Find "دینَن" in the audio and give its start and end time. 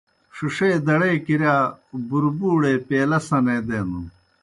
3.67-4.05